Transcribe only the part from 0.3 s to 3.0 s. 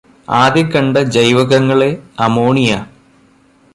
ആദ്യം കണ്ട ജൈവകങ്ങളെ അമോണിയ